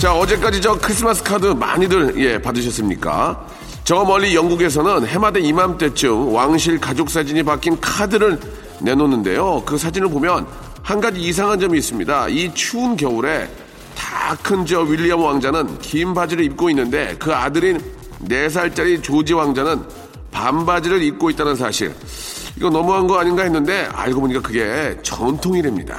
자 0.00 0.14
어제까지 0.14 0.62
저 0.62 0.78
크리스마스 0.78 1.22
카드 1.22 1.44
많이들 1.44 2.14
예 2.16 2.40
받으셨습니까 2.40 3.46
저 3.84 4.02
멀리 4.02 4.34
영국에서는 4.34 5.06
해마다 5.06 5.38
이맘때쯤 5.38 6.32
왕실 6.32 6.80
가족 6.80 7.10
사진이 7.10 7.42
박힌 7.42 7.78
카드를 7.82 8.40
내놓는데요 8.80 9.62
그 9.66 9.76
사진을 9.76 10.08
보면 10.08 10.46
한 10.82 11.00
가지 11.02 11.20
이상한 11.20 11.60
점이 11.60 11.78
있습니다 11.78 12.28
이 12.28 12.54
추운 12.54 12.96
겨울에 12.96 13.46
다 13.94 14.34
큰 14.42 14.64
저 14.64 14.80
윌리엄 14.80 15.22
왕자는 15.22 15.78
긴 15.80 16.14
바지를 16.14 16.44
입고 16.44 16.70
있는데 16.70 17.16
그 17.18 17.34
아들인 17.34 17.80
4살짜리 18.24 19.02
조지 19.02 19.34
왕자는 19.34 19.82
반바지를 20.30 21.02
입고 21.02 21.30
있다는 21.30 21.56
사실. 21.56 21.92
이거 22.56 22.70
너무한 22.70 23.06
거 23.06 23.18
아닌가 23.18 23.42
했는데 23.42 23.88
알고 23.92 24.20
보니까 24.20 24.40
그게 24.40 24.96
전통이랍니다. 25.02 25.98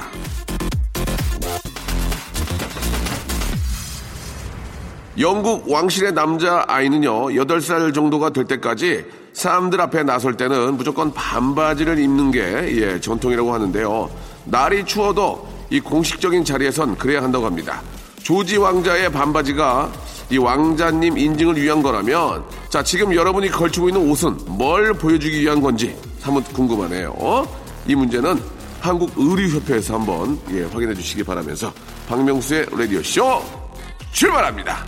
영국 5.18 5.70
왕실의 5.70 6.14
남자 6.14 6.64
아이는요, 6.66 7.32
8살 7.32 7.92
정도가 7.92 8.30
될 8.30 8.44
때까지 8.46 9.04
사람들 9.34 9.80
앞에 9.80 10.04
나설 10.04 10.36
때는 10.36 10.76
무조건 10.76 11.12
반바지를 11.12 11.98
입는 11.98 12.30
게, 12.30 12.40
예, 12.40 13.00
전통이라고 13.00 13.52
하는데요. 13.52 14.10
날이 14.46 14.84
추워도 14.84 15.48
이 15.70 15.80
공식적인 15.80 16.44
자리에선 16.44 16.96
그래야 16.96 17.22
한다고 17.22 17.44
합니다. 17.44 17.82
조지 18.22 18.56
왕자의 18.56 19.12
반바지가 19.12 19.92
이 20.30 20.38
왕자님 20.38 21.18
인증을 21.18 21.60
위한 21.60 21.82
거라면, 21.82 22.44
자, 22.70 22.82
지금 22.82 23.14
여러분이 23.14 23.50
걸치고 23.50 23.88
있는 23.90 24.10
옷은 24.10 24.38
뭘 24.46 24.94
보여주기 24.94 25.40
위한 25.40 25.60
건지 25.60 25.94
한번 26.22 26.42
궁금하네요. 26.44 27.46
이 27.86 27.94
문제는 27.94 28.40
한국의류협회에서 28.80 29.94
한번, 29.94 30.38
예, 30.52 30.62
확인해 30.62 30.94
주시기 30.94 31.22
바라면서 31.22 31.70
박명수의 32.08 32.66
라디오쇼 32.70 33.61
출발합니다. 34.12 34.84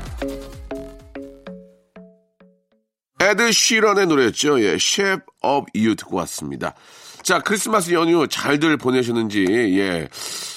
에드 3.20 3.52
시런의 3.52 4.06
노래였죠. 4.06 4.60
예, 4.62 4.74
Shape 4.74 5.24
of 5.42 5.66
You 5.74 5.94
듣고 5.96 6.16
왔습니다. 6.18 6.74
자, 7.22 7.38
크리스마스 7.38 7.92
연휴 7.92 8.26
잘들 8.28 8.76
보내셨는지, 8.76 9.46
예, 9.48 10.08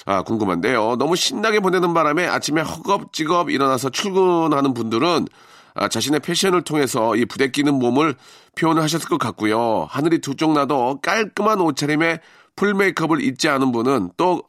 아, 0.06 0.22
궁금한데요. 0.24 0.98
너무 0.98 1.16
신나게 1.16 1.62
보내는 1.62 1.94
바람에 1.94 2.28
아침에 2.28 2.62
허겁지겁 2.62 3.50
일어나서 3.52 3.90
출근하는 3.90 4.74
분들은 4.74 5.28
아, 5.76 5.88
자신의 5.88 6.20
패션을 6.22 6.64
통해서 6.64 7.16
이 7.16 7.24
부대끼는 7.26 7.74
몸을 7.76 8.16
표현하셨을 8.58 9.08
것 9.08 9.18
같고요. 9.18 9.88
하늘이 9.90 10.20
두 10.20 10.34
쪽 10.36 10.52
나도 10.54 11.00
깔끔한 11.02 11.62
옷차림에 11.62 12.20
풀 12.56 12.74
메이크업을 12.74 13.22
잊지 13.22 13.48
않은 13.48 13.72
분은 13.72 14.12
또 14.18 14.42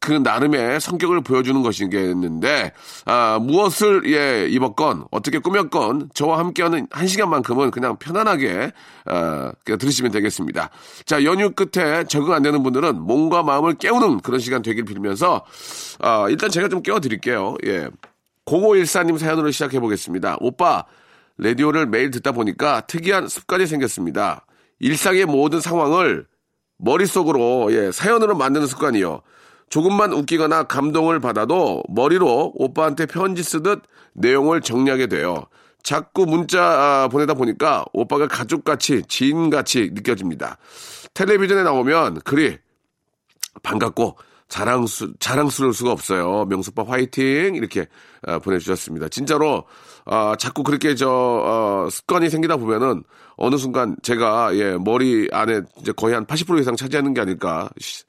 그 0.00 0.12
나름의 0.12 0.80
성격을 0.80 1.20
보여주는 1.22 1.60
것이겠는데 1.62 2.72
아, 3.04 3.38
무엇을 3.40 4.02
예 4.12 4.46
입었건 4.48 5.06
어떻게 5.10 5.38
꾸몄건 5.38 6.10
저와 6.14 6.38
함께하는 6.38 6.86
한 6.90 7.06
시간만큼은 7.06 7.70
그냥 7.70 7.96
편안하게 7.96 8.72
아, 9.06 9.52
그냥 9.64 9.78
들으시면 9.78 10.12
되겠습니다. 10.12 10.70
자 11.04 11.24
연휴 11.24 11.50
끝에 11.50 12.04
적응 12.04 12.32
안 12.32 12.42
되는 12.42 12.62
분들은 12.62 13.00
몸과 13.00 13.42
마음을 13.42 13.74
깨우는 13.74 14.20
그런 14.20 14.40
시간 14.40 14.62
되길 14.62 14.84
빌면서 14.84 15.44
아, 16.00 16.26
일단 16.28 16.50
제가 16.50 16.68
좀 16.68 16.82
깨워드릴게요. 16.82 17.56
예. 17.66 17.88
0514님 18.44 19.18
사연으로 19.18 19.50
시작해 19.50 19.80
보겠습니다. 19.80 20.36
오빠 20.40 20.84
라디오를 21.38 21.86
매일 21.86 22.10
듣다 22.10 22.32
보니까 22.32 22.82
특이한 22.82 23.28
습관이 23.28 23.66
생겼습니다. 23.66 24.46
일상의 24.78 25.26
모든 25.26 25.60
상황을 25.60 26.26
머릿속으로 26.78 27.72
예, 27.72 27.90
사연으로 27.92 28.36
만드는 28.36 28.66
습관이요. 28.66 29.22
조금만 29.68 30.12
웃기거나 30.12 30.64
감동을 30.64 31.20
받아도 31.20 31.82
머리로 31.88 32.52
오빠한테 32.54 33.06
편지 33.06 33.42
쓰듯 33.42 33.82
내용을 34.14 34.60
정리하게 34.60 35.08
돼요. 35.08 35.44
자꾸 35.82 36.26
문자 36.26 36.62
아, 36.62 37.08
보내다 37.08 37.34
보니까 37.34 37.84
오빠가 37.92 38.26
가족같이 38.26 39.02
지인같이 39.08 39.90
느껴집니다. 39.92 40.58
텔레비전에 41.14 41.62
나오면 41.62 42.20
그리 42.24 42.58
반갑고 43.62 44.16
자랑스, 44.48 45.12
자랑스러울 45.18 45.74
수가 45.74 45.90
없어요. 45.90 46.44
명수빠 46.46 46.84
화이팅! 46.86 47.54
이렇게 47.56 47.86
아, 48.26 48.38
보내주셨습니다. 48.38 49.08
진짜로, 49.08 49.64
아, 50.04 50.36
자꾸 50.38 50.62
그렇게 50.62 50.94
저, 50.94 51.08
어, 51.10 51.88
습관이 51.90 52.30
생기다 52.30 52.56
보면은 52.56 53.02
어느 53.36 53.56
순간 53.56 53.96
제가, 54.02 54.56
예, 54.56 54.76
머리 54.78 55.28
안에 55.30 55.60
이제 55.80 55.92
거의 55.92 56.14
한 56.14 56.24
80% 56.26 56.60
이상 56.60 56.74
차지하는 56.74 57.12
게 57.14 57.20
아닐까 57.20 57.68
시- 57.78 58.02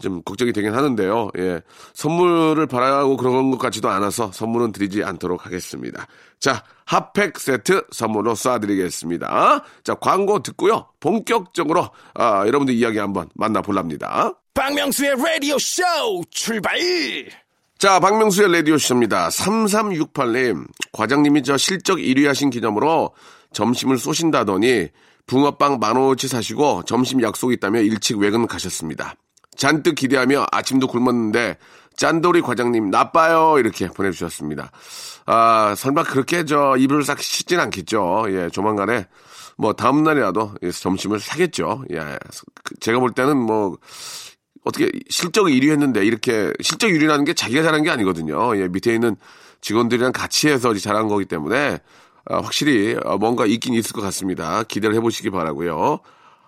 좀 0.00 0.20
걱정이 0.22 0.52
되긴 0.52 0.74
하는데요. 0.74 1.30
예. 1.38 1.60
선물을 1.92 2.66
바라고 2.66 3.16
그런 3.16 3.50
것 3.52 3.58
같지도 3.58 3.88
않아서 3.88 4.32
선물은 4.32 4.72
드리지 4.72 5.04
않도록 5.04 5.46
하겠습니다. 5.46 6.06
자, 6.40 6.64
핫팩 6.86 7.38
세트 7.38 7.84
선물로 7.92 8.34
쏴드리겠습니다. 8.34 9.62
자, 9.84 9.94
광고 9.94 10.42
듣고요. 10.42 10.86
본격적으로, 11.00 11.88
아, 12.14 12.44
여러분들 12.46 12.74
이야기 12.74 12.98
한번 12.98 13.28
만나볼랍니다. 13.34 14.32
박명수의 14.54 15.12
Radio 15.12 15.56
Show 15.56 16.22
출발. 16.30 16.76
자, 17.78 18.00
박명수의 18.00 18.52
라디오쇼입니다. 18.52 19.28
3368님, 19.28 20.66
과장님이 20.92 21.42
저 21.42 21.56
실적 21.56 21.98
1위 21.98 22.24
하신 22.26 22.50
기념으로 22.50 23.12
점심을 23.54 23.96
쏘신다더니 23.98 24.88
붕어빵 25.26 25.78
만원어치 25.80 26.28
사시고 26.28 26.82
점심 26.84 27.22
약속이 27.22 27.54
있다며 27.54 27.80
일찍 27.80 28.18
외근 28.18 28.46
가셨습니다. 28.46 29.14
잔뜩 29.56 29.94
기대하며 29.94 30.46
아침도 30.52 30.86
굶었는데 30.88 31.56
짠돌이 31.96 32.42
과장님 32.42 32.90
나빠요 32.90 33.58
이렇게 33.58 33.88
보내주셨습니다. 33.88 34.70
아 35.26 35.74
설마 35.76 36.02
그렇게 36.02 36.44
저 36.44 36.76
이불을 36.76 37.04
싹 37.04 37.22
씻진 37.22 37.60
않겠죠. 37.60 38.26
예 38.28 38.50
조만간에 38.50 39.06
뭐 39.56 39.72
다음 39.72 40.02
날이라도 40.02 40.54
예, 40.64 40.70
점심을 40.70 41.20
사겠죠. 41.20 41.84
예 41.92 42.18
그- 42.64 42.74
제가 42.80 42.98
볼 42.98 43.12
때는 43.12 43.36
뭐 43.38 43.78
어떻게 44.64 44.90
실적 45.08 45.44
1위 45.44 45.70
했는데 45.70 46.04
이렇게 46.04 46.52
실적 46.60 46.88
1위라는 46.88 47.24
게 47.24 47.32
자기가 47.32 47.62
잘한 47.62 47.82
게 47.84 47.90
아니거든요. 47.90 48.56
예, 48.60 48.68
밑에 48.68 48.92
있는 48.92 49.16
직원들이랑 49.60 50.12
같이 50.12 50.48
해서 50.48 50.74
잘한 50.74 51.08
거기 51.08 51.24
때문에 51.24 51.74
아, 51.74 51.78
확실히 52.26 52.96
어, 53.04 53.18
뭔가 53.18 53.46
있긴 53.46 53.74
있을 53.74 53.92
것 53.92 54.00
같습니다. 54.02 54.62
기대를 54.64 54.94
해보시기 54.96 55.30
바라고요. 55.30 56.00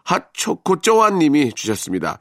핫초코 0.05 0.81
쪼아님이 0.81 1.53
주셨습니다. 1.53 2.19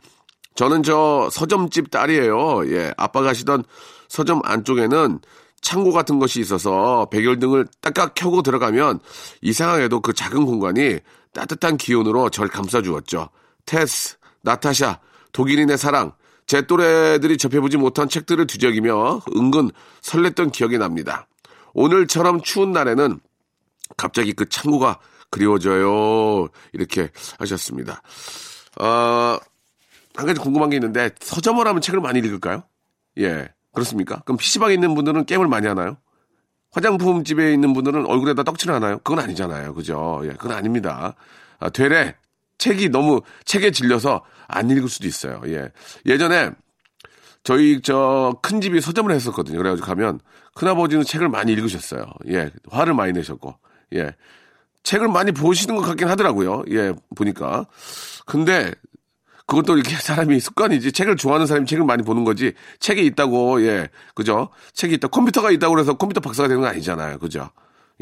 저는 0.56 0.84
저 0.84 1.30
서점집 1.32 1.92
딸이에요. 1.92 2.70
예, 2.72 2.94
아빠가 2.98 3.30
하시던 3.30 3.64
서점 4.08 4.42
안쪽에는 4.44 5.20
창고 5.62 5.92
같은 5.92 6.20
것이 6.20 6.40
있어서 6.40 7.08
백열등을 7.12 7.68
딱딱 7.82 8.14
켜고 8.16 8.42
들어가면 8.42 9.00
이상하게도 9.42 10.02
그 10.02 10.14
작은 10.14 10.46
공간이 10.46 11.00
따뜻한 11.34 11.78
기운으로 11.78 12.30
절 12.30 12.48
감싸주었죠. 12.48 13.30
테스, 13.66 14.18
나타샤, 14.42 15.00
독일인의 15.34 15.78
사랑, 15.78 16.14
제 16.48 16.62
또래들이 16.62 17.38
접해보지 17.38 17.78
못한 17.78 18.08
책들을 18.08 18.46
뒤적이며 18.48 19.22
은근 19.36 19.72
설렜던 20.02 20.52
기억이 20.52 20.78
납니다. 20.78 21.28
오늘처럼 21.74 22.42
추운 22.42 22.72
날에는 22.72 23.20
갑자기 23.98 24.34
그 24.34 24.48
창고가 24.50 25.00
그리워져요. 25.30 26.48
이렇게 26.74 27.10
하셨습니다. 27.40 28.02
어, 28.80 29.38
한 30.16 30.26
가지 30.26 30.40
궁금한 30.40 30.70
게 30.70 30.78
있는데 30.78 31.10
서점을 31.20 31.66
하면 31.66 31.82
책을 31.82 32.00
많이 32.02 32.20
읽을까요? 32.20 32.64
예. 33.20 33.50
그렇습니까? 33.74 34.22
그럼 34.26 34.38
PC방에 34.38 34.74
있는 34.74 34.96
분들은 34.96 35.26
게임을 35.26 35.48
많이 35.48 35.68
하나요? 35.68 35.98
화장품 36.72 37.24
집에 37.24 37.54
있는 37.54 37.74
분들은 37.74 38.06
얼굴에다 38.06 38.44
떡칠을 38.44 38.74
하나요? 38.74 38.98
그건 39.00 39.20
아니잖아요. 39.20 39.74
그죠? 39.74 40.22
예, 40.24 40.30
그건 40.30 40.52
아닙니다. 40.54 41.16
아, 41.60 41.70
되레 41.70 42.16
책이 42.58 42.90
너무 42.90 43.22
책에 43.44 43.72
질려서 43.72 44.24
안 44.48 44.70
읽을 44.70 44.88
수도 44.88 45.08
있어요. 45.08 45.42
예. 45.48 45.72
예전에 46.06 46.52
저희 47.44 47.82
저 47.82 48.34
큰 48.42 48.60
집이 48.62 48.82
서점을 48.82 49.12
했었거든요. 49.12 49.58
그래가지고 49.58 49.86
가면 49.86 50.20
큰아버지는 50.56 51.04
책을 51.04 51.30
많이 51.30 51.52
읽으셨어요. 51.54 52.06
예. 52.30 52.52
화를 52.70 52.94
많이 52.94 53.12
내셨고. 53.14 53.56
예. 53.94 54.16
책을 54.84 55.08
많이 55.08 55.32
보시는 55.32 55.76
것 55.76 55.82
같긴 55.82 56.08
하더라고요. 56.08 56.64
예, 56.70 56.94
보니까. 57.16 57.66
근데 58.26 58.72
그것도 59.48 59.78
이렇게 59.78 59.96
사람이 59.98 60.40
습관이지. 60.40 60.92
책을 60.92 61.18
좋아하는 61.18 61.48
사람이 61.48 61.66
책을 61.66 61.86
많이 61.86 62.04
보는 62.04 62.24
거지. 62.24 62.54
책이 62.80 63.06
있다고, 63.08 63.62
예. 63.64 63.90
그죠? 64.14 64.50
책이 64.74 64.96
있다. 64.96 65.08
컴퓨터가 65.10 65.52
있다고 65.52 65.74
그래서 65.74 65.96
컴퓨터 65.96 66.22
박사가 66.22 66.48
되는 66.48 66.62
건 66.62 66.70
아니잖아요. 66.72 67.20
그죠? 67.20 67.50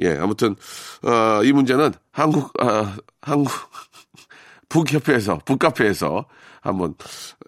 예. 0.01 0.17
아무튼, 0.17 0.55
어, 1.03 1.43
이 1.43 1.51
문제는 1.51 1.93
한국, 2.11 2.51
아, 2.61 2.95
한국, 3.21 3.51
북협회에서, 4.69 5.39
북카페에서 5.45 6.25
한번 6.61 6.95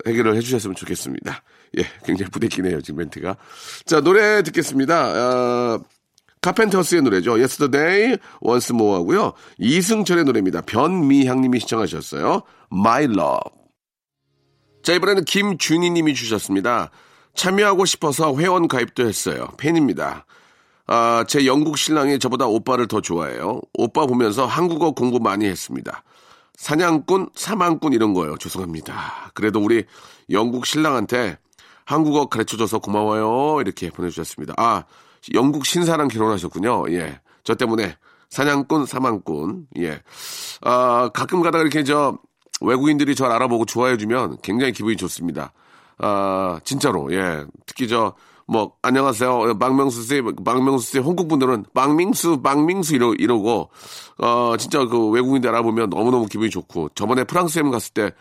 해결을 0.06 0.36
해주셨으면 0.36 0.76
좋겠습니다. 0.76 1.42
예. 1.80 1.84
굉장히 2.04 2.30
부대끼네요. 2.32 2.82
지금 2.82 3.00
멘트가. 3.00 3.36
자, 3.86 4.02
노래 4.02 4.44
듣겠습니다. 4.44 5.08
어, 5.08 5.84
카펜터스의 6.46 7.02
노래죠. 7.02 7.32
Yesterday, 7.32 8.18
Once 8.42 8.74
More 8.74 8.98
하고요. 8.98 9.34
이승철의 9.58 10.26
노래입니다. 10.26 10.62
변미향님이 10.62 11.60
시청하셨어요. 11.62 12.44
My 12.72 13.06
Love. 13.06 13.40
자, 14.84 14.94
이번에는 14.94 15.26
김준희 15.26 15.90
님이 15.90 16.14
주셨습니다. 16.14 16.92
참여하고 17.34 17.86
싶어서 17.86 18.36
회원 18.38 18.68
가입도 18.68 19.08
했어요. 19.08 19.48
팬입니다. 19.58 20.28
아, 20.86 21.26
제 21.28 21.48
영국 21.48 21.80
신랑이 21.80 22.20
저보다 22.20 22.46
오빠를 22.46 22.88
더 22.88 23.02
좋아해요. 23.02 23.62
오빠 23.74 24.06
보면서 24.06 24.46
한국어 24.46 24.92
공부 24.92 25.20
많이 25.20 25.46
했습니다. 25.46 26.04
사냥꾼, 26.58 27.30
사망꾼 27.34 27.94
이런 27.94 28.14
거예요. 28.14 28.38
죄송합니다. 28.38 29.32
그래도 29.34 29.60
우리 29.60 29.84
영국 30.30 30.68
신랑한테 30.68 31.40
한국어 31.86 32.28
가르쳐줘서 32.28 32.78
고마워요. 32.78 33.62
이렇게 33.62 33.90
보내주셨습니다. 33.90 34.54
아, 34.58 34.84
영국 35.34 35.66
신사랑 35.66 36.08
결혼하셨군요. 36.08 36.86
예. 36.92 37.20
저 37.44 37.56
때문에 37.56 37.96
사냥꾼, 38.30 38.86
사망꾼. 38.86 39.68
예. 39.80 40.02
아, 40.62 41.10
가끔 41.14 41.42
가다가 41.42 41.62
이렇게 41.62 41.84
저 41.84 42.18
외국인들이 42.62 43.16
저를 43.16 43.34
알아보고 43.36 43.66
좋아해주면 43.66 44.38
굉장히 44.42 44.72
기분이 44.74 44.96
좋습니다. 44.98 45.54
아, 45.98 46.60
진짜로, 46.64 47.12
예. 47.14 47.46
특히 47.66 47.88
저, 47.88 48.14
뭐, 48.48 48.74
안녕하세요. 48.82 49.58
박명수 49.58 50.04
씨, 50.04 50.22
박명수 50.44 50.92
씨, 50.92 51.00
홍국 51.00 51.28
분들은 51.28 51.66
박민수, 51.74 52.42
박민수 52.42 52.96
이러, 52.96 53.14
이러고, 53.14 53.70
어, 54.20 54.56
진짜 54.58 54.86
그 54.86 55.10
외국인들 55.10 55.50
알아보면 55.50 55.90
너무너무 55.90 56.26
기분이 56.28 56.50
좋고, 56.50 56.90
저번에 56.96 57.24
프랑스 57.24 57.60
여행 57.60 57.72
갔을 57.72 57.94
때, 57.94 58.12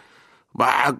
막, 0.52 0.98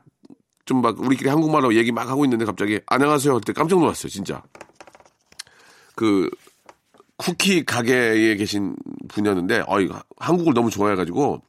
좀 0.67 0.83
막, 0.83 0.99
우리끼리 1.01 1.29
한국말로 1.31 1.75
얘기 1.75 1.93
막 1.93 2.09
하고 2.09 2.25
있는데 2.25 2.45
갑자기, 2.45 2.81
안녕하세요. 2.87 3.35
할 3.35 3.41
때 3.41 3.53
깜짝 3.53 3.79
놀랐어요, 3.79 4.09
진짜. 4.09 4.43
그, 5.97 6.31
쿠키 7.17 7.65
가게에 7.65 8.37
계신 8.37 8.77
분이었는데, 9.09 9.65
어, 9.67 9.81
이거 9.81 10.03
한국을 10.19 10.55
너무 10.55 10.71
좋아해가지고, 10.71 11.43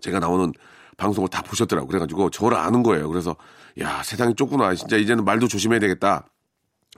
제가 0.00 0.18
나오는 0.20 0.52
방송을 0.96 1.28
다 1.28 1.42
보셨더라고. 1.42 1.86
그래가지고 1.88 2.30
저를 2.30 2.58
아는 2.58 2.82
거예요. 2.82 3.08
그래서 3.08 3.36
야 3.80 4.02
세상이 4.02 4.34
좁구나. 4.34 4.74
진짜 4.74 4.96
이제는 4.96 5.24
말도 5.24 5.48
조심해야 5.48 5.80
되겠다. 5.80 6.26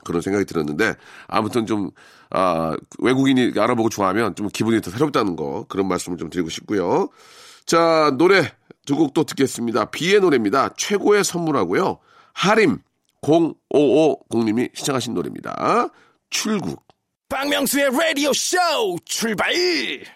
그런 0.05 0.23
생각이 0.23 0.47
들었는데 0.47 0.95
아무튼 1.29 1.67
좀 1.67 1.91
아, 2.31 2.75
외국인이 2.99 3.53
알아보고 3.59 3.91
좋아하면 3.91 4.35
좀 4.35 4.49
기분이 4.49 4.81
더 4.81 4.91
새롭다는 4.91 5.37
거 5.37 5.67
그런 5.69 5.87
말씀을 5.89 6.17
좀 6.17 6.31
드리고 6.31 6.49
싶고요. 6.49 7.11
자 7.67 8.15
노래 8.17 8.51
두 8.87 8.97
곡 8.97 9.13
또 9.13 9.25
듣겠습니다. 9.25 9.87
비의 9.87 10.21
노래입니다. 10.21 10.71
최고의 10.77 11.23
선물하고요. 11.23 11.99
하림 12.33 12.79
0550님이 13.23 14.75
시청하신 14.75 15.13
노래입니다. 15.13 15.91
출국. 16.31 16.83
박명수의 17.29 17.91
라디오 17.93 18.33
쇼 18.33 18.57
출발! 19.05 19.53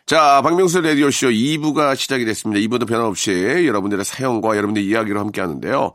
자, 0.04 0.42
박명수 0.42 0.80
라디오 0.80 1.10
쇼 1.12 1.28
2부가 1.28 1.94
시작이 1.94 2.24
됐습니다. 2.24 2.60
2부도 2.60 2.88
변함없이 2.88 3.30
여러분들의 3.66 4.04
사연과 4.04 4.56
여러분들의 4.56 4.86
이야기로 4.88 5.20
함께 5.20 5.40
하는데요. 5.40 5.92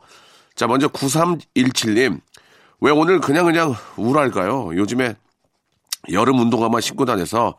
자, 0.54 0.66
먼저 0.66 0.88
9317님. 0.88 2.20
왜 2.80 2.90
오늘 2.90 3.20
그냥 3.20 3.44
그냥 3.44 3.74
우울할까요? 3.96 4.74
요즘에 4.76 5.14
여름 6.12 6.38
운동화만 6.38 6.80
신고 6.80 7.04
다녀서 7.04 7.56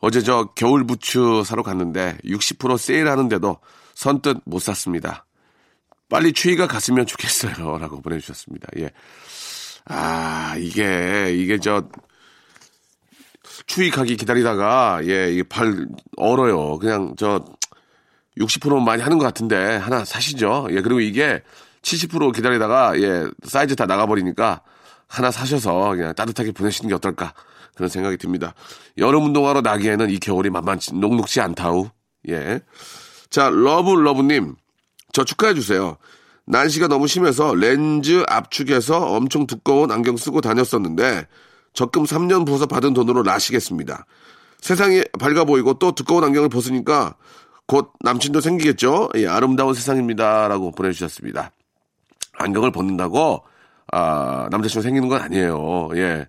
어제 0.00 0.22
저 0.22 0.52
겨울 0.54 0.86
부츠 0.86 1.42
사러 1.44 1.62
갔는데 1.62 2.16
60% 2.24 2.78
세일하는데도 2.78 3.58
선뜻 3.94 4.38
못 4.46 4.60
샀습니다. 4.60 5.26
빨리 6.08 6.32
추위가 6.32 6.66
갔으면 6.66 7.04
좋겠어요. 7.04 7.76
라고 7.78 8.00
보내주셨습니다. 8.00 8.68
예. 8.78 8.90
아, 9.86 10.56
이게, 10.58 11.32
이게 11.34 11.58
저, 11.58 11.88
추위 13.66 13.90
가기 13.90 14.16
기다리다가 14.16 15.00
예, 15.04 15.32
이게 15.32 15.42
발 15.42 15.86
얼어요. 16.16 16.78
그냥 16.78 17.14
저 17.16 17.44
60% 18.38 18.82
많이 18.82 19.02
하는 19.02 19.18
것 19.18 19.24
같은데 19.24 19.76
하나 19.76 20.04
사시죠. 20.04 20.68
예, 20.70 20.80
그리고 20.82 21.00
이게 21.00 21.42
70% 21.82 22.34
기다리다가 22.34 22.98
예, 23.00 23.26
사이즈 23.44 23.74
다 23.76 23.86
나가버리니까 23.86 24.62
하나 25.08 25.30
사셔서 25.30 25.90
그냥 25.90 26.14
따뜻하게 26.14 26.52
보내시는 26.52 26.88
게 26.88 26.94
어떨까 26.94 27.32
그런 27.74 27.88
생각이 27.88 28.16
듭니다. 28.16 28.54
여름 28.98 29.24
운동하러 29.26 29.60
나기에는 29.60 30.10
이 30.10 30.18
겨울이 30.18 30.50
만만치 30.50 30.94
녹록지 30.94 31.40
않다우. 31.40 31.90
예. 32.28 32.60
자, 33.30 33.50
러브 33.50 33.92
러브님 33.92 34.54
저 35.12 35.24
축하해 35.24 35.54
주세요. 35.54 35.96
난시가 36.46 36.88
너무 36.88 37.06
심해서 37.06 37.54
렌즈 37.54 38.24
압축해서 38.28 38.98
엄청 38.98 39.46
두꺼운 39.46 39.90
안경 39.90 40.16
쓰고 40.16 40.40
다녔었는데 40.40 41.26
적금 41.72 42.04
3년 42.04 42.46
부어서 42.46 42.66
받은 42.66 42.94
돈으로 42.94 43.22
라식했습니다. 43.22 44.06
세상이 44.60 45.04
밝아 45.18 45.44
보이고 45.44 45.74
또 45.74 45.92
두꺼운 45.92 46.24
안경을 46.24 46.48
벗으니까 46.48 47.14
곧 47.66 47.92
남친도 48.00 48.40
생기겠죠? 48.40 49.10
예, 49.16 49.26
아름다운 49.26 49.74
세상입니다. 49.74 50.48
라고 50.48 50.70
보내주셨습니다. 50.70 51.50
안경을 52.38 52.70
벗는다고, 52.70 53.42
아, 53.92 54.48
남자친구 54.50 54.82
생기는 54.82 55.08
건 55.08 55.20
아니에요. 55.20 55.88
예. 55.94 56.28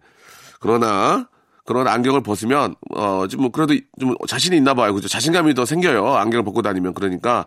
그러나, 0.60 1.28
그런 1.66 1.88
안경을 1.88 2.24
벗으면, 2.24 2.76
어, 2.96 3.28
좀, 3.28 3.42
뭐 3.42 3.52
그래도 3.52 3.76
좀 4.00 4.16
자신이 4.28 4.58
있나 4.58 4.74
봐요. 4.74 4.94
그죠? 4.94 5.08
자신감이 5.08 5.54
더 5.54 5.66
생겨요. 5.66 6.16
안경을 6.16 6.44
벗고 6.44 6.62
다니면. 6.62 6.94
그러니까, 6.94 7.46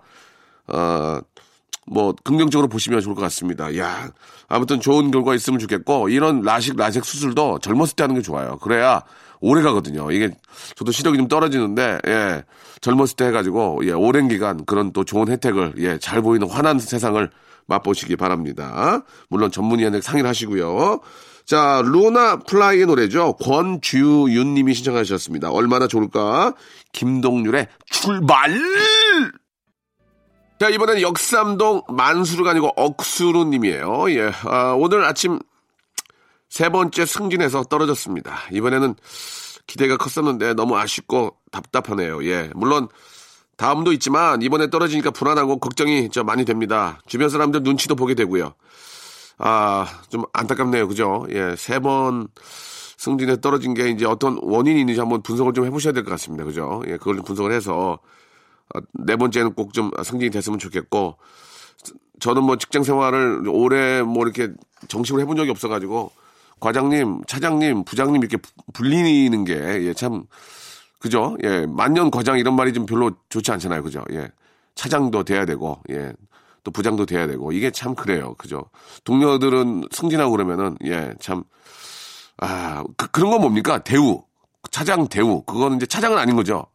어, 0.68 1.18
뭐 1.86 2.14
긍정적으로 2.24 2.68
보시면 2.68 3.00
좋을 3.00 3.14
것 3.14 3.22
같습니다. 3.22 3.76
야, 3.76 4.10
아무튼 4.48 4.80
좋은 4.80 5.10
결과 5.10 5.34
있으면 5.34 5.58
좋겠고 5.58 6.08
이런 6.08 6.42
라식 6.42 6.76
라섹 6.76 7.04
수술도 7.04 7.58
젊었을 7.60 7.96
때 7.96 8.04
하는 8.04 8.14
게 8.16 8.22
좋아요. 8.22 8.58
그래야 8.58 9.02
오래 9.40 9.62
가거든요. 9.62 10.10
이게 10.10 10.30
저도 10.76 10.92
시력이 10.92 11.18
좀 11.18 11.28
떨어지는데 11.28 11.98
예, 12.06 12.44
젊었을 12.80 13.16
때 13.16 13.26
해가지고 13.26 13.80
예, 13.84 13.92
오랜 13.92 14.28
기간 14.28 14.64
그런 14.64 14.92
또 14.92 15.04
좋은 15.04 15.28
혜택을 15.28 15.74
예, 15.78 15.98
잘 15.98 16.22
보이는 16.22 16.48
환한 16.48 16.78
세상을 16.78 17.30
맛보시기 17.66 18.16
바랍니다. 18.16 19.02
물론 19.28 19.50
전문의한테 19.50 20.00
상의를 20.00 20.28
하시고요. 20.28 21.00
자, 21.46 21.82
루나 21.84 22.40
플라이의 22.40 22.86
노래죠. 22.86 23.34
권주윤 23.42 24.54
님이 24.54 24.74
신청하셨습니다. 24.74 25.50
얼마나 25.50 25.88
좋을까? 25.88 26.54
김동률의 26.92 27.66
출발! 27.86 28.50
자, 30.60 30.68
이번엔 30.68 31.00
역삼동 31.00 31.84
만수르가 31.88 32.50
아니고 32.50 32.68
억수루님이에요. 32.76 34.10
예. 34.10 34.30
아, 34.44 34.74
오늘 34.78 35.06
아침 35.06 35.38
세 36.50 36.68
번째 36.68 37.06
승진에서 37.06 37.62
떨어졌습니다. 37.62 38.40
이번에는 38.52 38.94
기대가 39.66 39.96
컸었는데 39.96 40.52
너무 40.52 40.76
아쉽고 40.76 41.34
답답하네요. 41.50 42.22
예. 42.26 42.50
물론 42.54 42.88
다음도 43.56 43.90
있지만 43.94 44.42
이번에 44.42 44.68
떨어지니까 44.68 45.12
불안하고 45.12 45.60
걱정이 45.60 46.10
좀 46.10 46.26
많이 46.26 46.44
됩니다. 46.44 47.00
주변 47.06 47.30
사람들 47.30 47.62
눈치도 47.62 47.94
보게 47.94 48.14
되고요. 48.14 48.52
아, 49.38 49.86
좀 50.10 50.24
안타깝네요. 50.34 50.88
그죠? 50.88 51.26
예. 51.30 51.54
세 51.56 51.78
번 51.80 52.28
승진에 52.98 53.40
떨어진 53.40 53.72
게 53.72 53.88
이제 53.88 54.04
어떤 54.04 54.38
원인이 54.42 54.78
있는지 54.78 55.00
한번 55.00 55.22
분석을 55.22 55.54
좀 55.54 55.64
해보셔야 55.64 55.94
될 55.94 56.04
것 56.04 56.10
같습니다. 56.10 56.44
그죠? 56.44 56.82
예. 56.86 56.98
그걸 56.98 57.16
좀 57.16 57.24
분석을 57.24 57.50
해서 57.50 57.74
어, 57.74 57.98
네 58.94 59.16
번째는 59.16 59.54
꼭 59.54 59.72
좀 59.72 59.90
승진이 60.02 60.30
됐으면 60.30 60.58
좋겠고 60.58 61.16
저는 62.20 62.44
뭐 62.44 62.56
직장 62.56 62.82
생활을 62.82 63.48
오래 63.48 64.02
뭐 64.02 64.24
이렇게 64.24 64.52
정식으로 64.88 65.22
해본 65.22 65.36
적이 65.36 65.50
없어가지고 65.50 66.10
과장님, 66.60 67.22
차장님, 67.26 67.84
부장님 67.84 68.20
이렇게 68.22 68.36
불리는 68.74 69.44
게참 69.44 70.24
그죠? 70.98 71.36
예, 71.42 71.64
만년 71.66 72.10
과장 72.10 72.38
이런 72.38 72.54
말이 72.56 72.72
좀 72.74 72.84
별로 72.84 73.10
좋지 73.30 73.50
않잖아요, 73.52 73.82
그죠? 73.82 74.04
예, 74.12 74.30
차장도 74.74 75.24
돼야 75.24 75.46
되고 75.46 75.80
예. 75.90 76.12
또 76.62 76.70
부장도 76.70 77.06
돼야 77.06 77.26
되고 77.26 77.52
이게 77.52 77.70
참 77.70 77.94
그래요, 77.94 78.34
그죠? 78.36 78.66
동료들은 79.04 79.84
승진하고 79.90 80.30
그러면은 80.32 80.76
예, 80.84 81.14
참 81.18 81.42
아, 82.36 82.84
그, 82.96 83.10
그런 83.10 83.30
건 83.30 83.40
뭡니까? 83.40 83.78
대우. 83.78 84.22
차장 84.70 85.08
대우. 85.08 85.42
그거는 85.42 85.76
이제 85.78 85.86
차장은 85.86 86.18
아닌 86.18 86.36
거죠. 86.36 86.66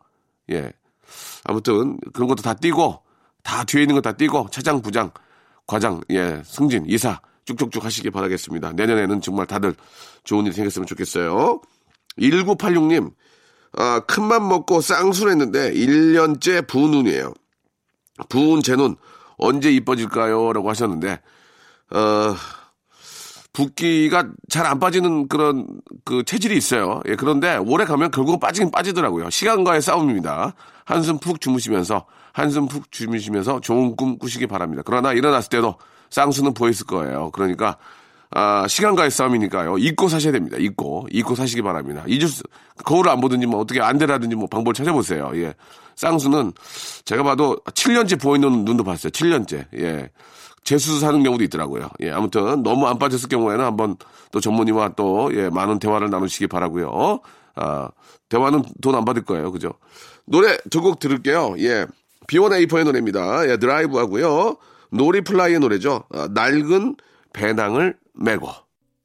예. 0.51 0.71
아무튼 1.43 1.97
그런 2.13 2.27
것도 2.27 2.41
다 2.43 2.53
띄고 2.53 3.01
다 3.43 3.63
뒤에 3.63 3.81
있는 3.83 3.95
거다 3.95 4.13
띄고 4.13 4.47
차장, 4.51 4.81
부장, 4.81 5.11
과장, 5.67 6.01
예, 6.09 6.41
승진, 6.45 6.85
이사 6.87 7.21
쭉쭉쭉 7.45 7.83
하시길 7.85 8.11
바라겠습니다. 8.11 8.73
내년에는 8.73 9.21
정말 9.21 9.45
다들 9.45 9.75
좋은 10.23 10.45
일이 10.45 10.55
생겼으면 10.55 10.87
좋겠어요. 10.87 11.61
1986님, 12.19 13.13
아, 13.77 13.99
큰맘 14.07 14.47
먹고 14.47 14.81
쌍술했는데 14.81 15.73
1년째 15.73 16.67
부운이에요. 16.67 17.33
부은 18.29 18.61
제 18.61 18.75
눈 18.75 18.95
언제 19.37 19.69
이뻐질까요? 19.71 20.53
라고 20.53 20.69
하셨는데, 20.69 21.21
어, 21.91 22.35
붓기가 23.55 24.27
잘 24.49 24.65
안 24.65 24.79
빠지는 24.79 25.27
그런 25.27 25.65
그 26.03 26.23
체질이 26.23 26.57
있어요. 26.57 27.01
예, 27.07 27.15
그런데 27.15 27.55
오래 27.55 27.85
가면 27.85 28.11
결국은 28.11 28.39
빠지긴 28.39 28.69
빠지더라고요. 28.71 29.29
시간과의 29.29 29.81
싸움입니다. 29.81 30.53
한숨 30.83 31.17
푹 31.19 31.39
주무시면서, 31.39 32.05
한숨 32.33 32.67
푹 32.67 32.91
주무시면서 32.91 33.61
좋은 33.61 33.95
꿈 33.95 34.17
꾸시기 34.17 34.45
바랍니다. 34.47 34.83
그러나 34.85 35.13
일어났을 35.13 35.49
때도 35.49 35.75
쌍수는 36.09 36.53
보였을 36.53 36.85
거예요. 36.85 37.31
그러니까, 37.31 37.77
아, 38.31 38.67
시간과의 38.67 39.11
싸움이니까요. 39.11 39.77
잊고 39.77 40.09
사셔야 40.09 40.33
됩니다. 40.33 40.57
잊고. 40.59 41.07
잊고 41.11 41.35
사시기 41.35 41.61
바랍니다. 41.61 42.03
잊을 42.07 42.27
수, 42.27 42.43
거울을 42.83 43.09
안 43.09 43.21
보든지 43.21 43.45
뭐 43.47 43.61
어떻게 43.61 43.81
안 43.81 43.97
되라든지 43.97 44.35
뭐 44.35 44.47
방법을 44.47 44.73
찾아보세요. 44.73 45.31
예. 45.35 45.53
쌍수는 45.95 46.53
제가 47.05 47.23
봐도 47.23 47.57
7년째 47.65 48.21
보이는 48.21 48.65
눈도 48.65 48.83
봤어요. 48.83 49.11
7년째. 49.11 49.65
예. 49.79 50.09
재수 50.63 50.99
사는 50.99 51.21
경우도 51.21 51.43
있더라고요. 51.43 51.89
예, 52.01 52.09
아무튼 52.09 52.63
너무 52.63 52.87
안 52.87 52.97
빠졌을 52.97 53.29
경우에는 53.29 53.63
한번 53.63 53.97
또 54.31 54.39
전문의와 54.39 54.93
또 54.95 55.29
예, 55.35 55.49
많은 55.49 55.77
대화를 55.77 56.09
나누시기 56.09 56.47
바라고요. 56.47 57.19
아, 57.55 57.89
대화는 58.29 58.63
돈 58.81 58.95
안 58.95 59.05
받을 59.05 59.23
거예요. 59.23 59.51
그죠? 59.51 59.73
노래 60.25 60.57
저곡 60.71 60.99
들을게요. 60.99 61.55
예. 61.59 61.85
B1A4의 62.27 62.83
노래입니다. 62.83 63.47
예, 63.47 63.57
드라이브 63.57 63.99
하고요. 63.99 64.57
놀이플라이의 64.89 65.59
노래죠. 65.59 66.03
아, 66.11 66.27
낡은 66.33 66.95
배낭을 67.33 67.95
메고. 68.15 68.49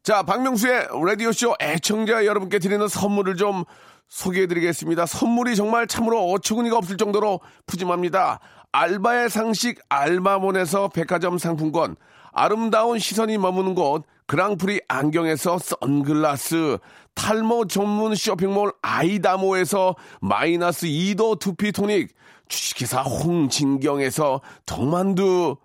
자, 0.02 0.23
박명수의 0.23 0.88
라디오쇼 1.06 1.56
애청자 1.61 2.25
여러분께 2.25 2.59
드리는 2.59 2.88
선물을 2.88 3.37
좀 3.37 3.64
소개해드리겠습니다. 4.11 5.07
선물이 5.07 5.57
정말 5.57 5.87
참으로 5.87 6.31
어처구니가 6.33 6.76
없을 6.76 6.97
정도로 6.97 7.40
푸짐합니다. 7.67 8.40
알바의 8.73 9.31
상식 9.31 9.81
알바몬에서 9.88 10.88
백화점 10.88 11.38
상품권, 11.38 11.97
아름다운 12.33 12.99
시선이 12.99 13.38
머무는 13.38 13.75
곳 13.75 14.05
그랑프리 14.26 14.81
안경에서 14.87 15.59
선글라스, 15.59 16.79
탈모 17.14 17.67
전문 17.67 18.14
쇼핑몰 18.14 18.73
아이다모에서 18.83 19.97
마이너스 20.21 20.87
2도 20.87 21.38
두피 21.38 21.73
토닉, 21.73 22.14
주식회사 22.49 23.02
홍진경에서 23.02 24.40
동만두, 24.67 25.57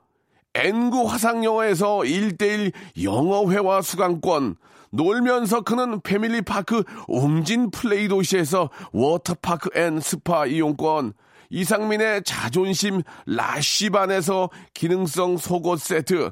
N구 0.55 1.03
화상영어에서 1.03 1.97
1대1 1.99 2.71
영어회화 3.03 3.81
수강권, 3.81 4.55
놀면서 4.91 5.61
크는 5.61 6.01
패밀리파크 6.01 6.83
웅진 7.07 7.71
플레이 7.71 8.07
도시에서 8.07 8.69
워터파크 8.91 9.69
and 9.79 9.99
스파 9.99 10.45
이용권, 10.45 11.13
이상민의 11.49 12.23
자존심 12.23 13.01
라쉬반에서 13.25 14.49
기능성 14.73 15.37
속옷 15.37 15.79
세트, 15.79 16.31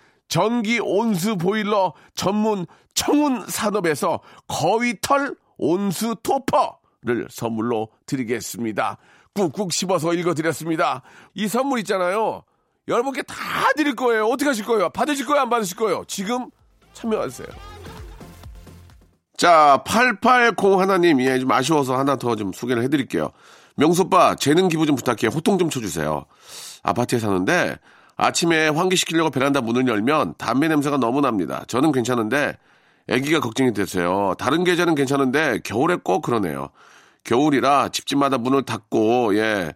전기 0.31 0.79
온수 0.79 1.35
보일러 1.35 1.93
전문 2.15 2.65
청운 2.93 3.45
산업에서 3.49 4.21
거위털 4.47 5.35
온수 5.57 6.15
토퍼를 6.23 7.27
선물로 7.29 7.89
드리겠습니다. 8.05 8.97
꾹꾹 9.35 9.71
씹어서 9.71 10.13
읽어드렸습니다. 10.13 11.01
이 11.33 11.49
선물 11.49 11.79
있잖아요. 11.79 12.43
여러분께 12.87 13.23
다 13.23 13.35
드릴 13.75 13.93
거예요. 13.93 14.25
어떻게 14.27 14.47
하실 14.47 14.63
거예요? 14.63 14.89
받으실 14.89 15.25
거예요? 15.25 15.41
안 15.41 15.49
받으실 15.49 15.75
거예요? 15.75 16.05
지금 16.07 16.49
참여하세요. 16.93 17.47
자, 19.35 19.83
880 19.85 20.79
하나님, 20.79 21.19
예, 21.21 21.39
좀 21.39 21.51
아쉬워서 21.51 21.97
하나 21.97 22.15
더 22.15 22.35
좀 22.37 22.53
소개를 22.53 22.83
해드릴게요. 22.83 23.31
명소빠, 23.75 24.35
재능 24.35 24.69
기부 24.69 24.85
좀 24.85 24.95
부탁해요. 24.95 25.29
호통 25.35 25.57
좀 25.57 25.69
쳐주세요. 25.69 26.25
아파트에 26.83 27.19
사는데, 27.19 27.77
아침에 28.25 28.67
환기시키려고 28.67 29.31
베란다 29.31 29.61
문을 29.61 29.87
열면 29.87 30.35
담배 30.37 30.67
냄새가 30.67 30.97
너무 30.97 31.21
납니다. 31.21 31.63
저는 31.67 31.91
괜찮은데, 31.91 32.55
아기가 33.09 33.39
걱정이 33.39 33.73
됐어요. 33.73 34.35
다른 34.37 34.63
계절은 34.63 34.93
괜찮은데, 34.93 35.59
겨울에 35.63 35.97
꼭 36.03 36.21
그러네요. 36.21 36.69
겨울이라 37.23 37.89
집집마다 37.89 38.37
문을 38.37 38.61
닫고, 38.61 39.35
예, 39.37 39.73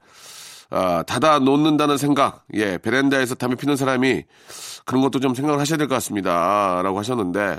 아, 0.69 1.01
닫아 1.07 1.39
놓는다는 1.39 1.97
생각, 1.97 2.45
예, 2.53 2.77
베란다에서 2.77 3.33
담배 3.33 3.55
피는 3.55 3.75
사람이 3.77 4.23
그런 4.85 5.01
것도 5.01 5.19
좀 5.21 5.33
생각을 5.33 5.59
하셔야 5.59 5.77
될 5.77 5.87
것 5.87 5.95
같습니다. 5.95 6.81
라고 6.83 6.99
하셨는데, 6.99 7.57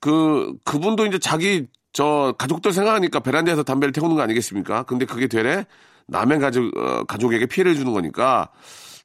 그, 0.00 0.54
그분도 0.64 1.06
이제 1.06 1.20
자기, 1.20 1.68
저, 1.92 2.34
가족들 2.36 2.72
생각하니까 2.72 3.20
베란다에서 3.20 3.62
담배를 3.62 3.92
태우는 3.92 4.16
거 4.16 4.22
아니겠습니까? 4.22 4.82
근데 4.84 5.04
그게 5.04 5.28
되레 5.28 5.66
남의 6.08 6.40
가족, 6.40 6.76
어, 6.76 7.04
가족에게 7.04 7.46
피해를 7.46 7.76
주는 7.76 7.92
거니까, 7.92 8.48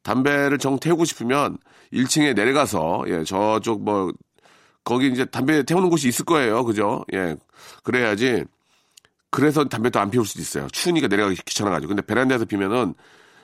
담배를 0.06 0.60
정 0.60 0.78
태우고 0.80 1.04
싶으면 1.04 1.58
1층에 1.92 2.36
내려가서, 2.36 3.06
예, 3.08 3.24
저쪽 3.24 3.84
뭐, 3.84 4.14
거기 4.84 5.08
이제 5.08 5.26
담배 5.26 5.64
태우는 5.64 5.90
곳이 5.90 6.08
있을 6.08 6.26
거예요. 6.26 6.64
그죠? 6.64 7.04
예. 7.14 7.36
그래야지, 7.84 8.44
그래서 9.32 9.66
담배도 9.66 10.00
안 10.00 10.12
피울 10.12 10.26
수도 10.28 10.42
있어요. 10.42 10.68
추우니까 10.72 11.08
내려가기 11.08 11.42
귀찮아가지고. 11.44 11.90
근데 11.90 12.02
베란다에서 12.04 12.46
피면은 12.46 12.94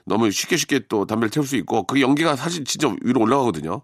너무 0.06 0.30
쉽게 0.30 0.56
쉽게 0.56 0.82
또 0.88 1.06
담배를 1.06 1.32
태울 1.32 1.48
수 1.48 1.56
있고, 1.56 1.84
그 1.88 2.00
연기가 2.00 2.36
사실 2.36 2.64
진짜 2.64 2.94
위로 3.02 3.22
올라가거든요. 3.22 3.82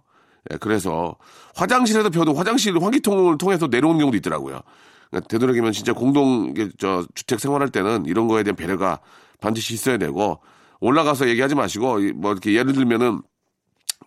예, 0.51 0.57
그래서 0.57 1.15
화장실에서 1.55 2.12
펴도 2.12 2.36
화장실 2.36 2.77
환기통을 2.79 3.39
통해서 3.39 3.65
내려오는 3.65 3.98
경우도 3.98 4.17
있더라고요. 4.17 4.62
그러니까 5.10 5.27
되도록이면 5.27 5.72
진짜 5.72 5.93
공동 5.93 6.53
저 6.77 7.07
주택 7.15 7.39
생활할 7.39 7.69
때는 7.69 8.05
이런 8.05 8.27
거에 8.27 8.43
대한 8.43 8.55
배려가 8.55 9.00
반드시 9.41 9.74
있어야 9.74 9.98
되고 9.98 10.39
올라가서 10.79 11.27
얘기하지 11.29 11.55
마시고 11.55 12.00
뭐 12.15 12.31
이렇게 12.31 12.53
예를 12.53 12.74
들면은 12.74 13.22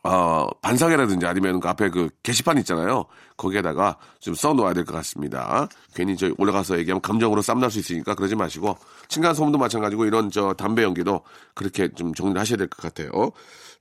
어, 0.02 0.46
반상회라든지 0.62 1.26
아니면 1.26 1.60
그 1.60 1.68
앞에 1.68 1.90
그 1.90 2.08
게시판 2.22 2.56
있잖아요. 2.58 3.04
거기에다가 3.36 3.98
좀 4.18 4.34
써놓아야 4.34 4.72
될 4.72 4.84
것 4.86 4.94
같습니다. 4.94 5.68
괜히 5.94 6.16
저 6.16 6.30
올라가서 6.38 6.78
얘기하면 6.78 7.02
감정으로 7.02 7.42
쌈날 7.42 7.70
수 7.70 7.80
있으니까 7.80 8.14
그러지 8.14 8.34
마시고 8.34 8.78
층간소음도 9.08 9.58
마찬가지고 9.58 10.06
이런 10.06 10.30
저 10.30 10.54
담배 10.54 10.84
연기도 10.84 11.20
그렇게 11.54 11.88
좀 11.92 12.14
정리를 12.14 12.40
하셔야 12.40 12.56
될 12.56 12.68
것 12.68 12.80
같아요. 12.82 13.10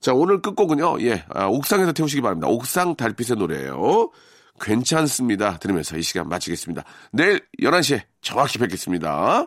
자, 0.00 0.12
오늘 0.12 0.42
끝곡은요. 0.42 1.00
예, 1.02 1.24
아, 1.30 1.46
옥상에서 1.46 1.92
태우시기 1.92 2.20
바랍니다. 2.20 2.48
옥상 2.48 2.96
달빛의 2.96 3.36
노래예요. 3.38 4.10
괜찮습니다. 4.60 5.56
들으면서 5.58 5.96
이 5.96 6.02
시간 6.02 6.28
마치겠습니다. 6.28 6.84
내일 7.12 7.40
11시에 7.62 8.02
정확히 8.20 8.58
뵙겠습니다. 8.58 9.46